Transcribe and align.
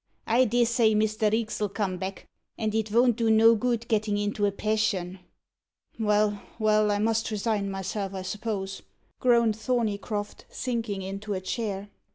I 0.25 0.45
dessay 0.45 0.95
Mr. 0.95 1.31
Reeks'll 1.31 1.69
come 1.69 1.99
back, 1.99 2.25
and 2.57 2.73
it 2.73 2.89
von't 2.89 3.15
do 3.15 3.29
no 3.29 3.53
good 3.53 3.87
gettin' 3.87 4.17
into 4.17 4.47
a 4.47 4.51
passion." 4.51 5.19
"Well, 5.99 6.41
well, 6.57 6.89
I 6.89 6.97
must 6.97 7.29
resign 7.29 7.69
myself, 7.69 8.15
I 8.15 8.23
suppose," 8.23 8.81
groaned 9.19 9.55
Thorneycroft, 9.55 10.45
sinking 10.49 11.03
into 11.03 11.35
a 11.35 11.39
chair. 11.39 11.89